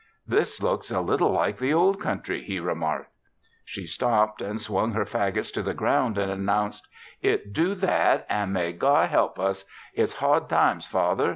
[0.25, 3.11] "This looks a little like the old country," he remarked.
[3.63, 6.87] She stopped and swung her fagots to the ground and announced:
[7.21, 9.63] "It do that an' may God help us!
[9.93, 11.29] It's hard times, Father.